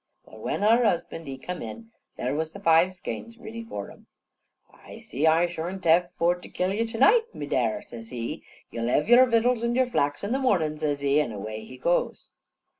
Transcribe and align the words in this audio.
Well, 0.25 0.39
when 0.39 0.61
har 0.63 0.81
husban' 0.83 1.27
he 1.27 1.37
come 1.37 1.61
in, 1.61 1.91
there 2.17 2.33
was 2.33 2.49
the 2.53 2.59
five 2.59 2.91
skeins 2.95 3.37
riddy 3.37 3.63
for 3.63 3.89
him. 3.91 4.07
"I 4.73 4.97
see 4.97 5.27
I 5.27 5.45
shorn't 5.45 5.83
hev 5.85 6.09
for 6.17 6.33
to 6.33 6.49
kill 6.49 6.73
you 6.73 6.87
to 6.87 6.97
night, 6.97 7.35
me 7.35 7.45
dare," 7.45 7.83
says 7.83 8.09
he. 8.09 8.41
"You'll 8.71 8.87
hev 8.87 9.07
yar 9.07 9.27
vittles 9.27 9.61
and 9.61 9.75
yar 9.75 9.85
flax 9.85 10.23
in 10.23 10.31
the 10.31 10.39
mornin'," 10.39 10.79
says 10.79 11.01
he, 11.01 11.21
an' 11.21 11.31
away 11.31 11.65
he 11.65 11.77
goes. 11.77 12.31